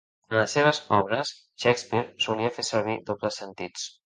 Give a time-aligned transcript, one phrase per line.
[0.29, 1.33] En les seves obres,
[1.65, 3.91] Shakespeare solia fer servir dobles sentits.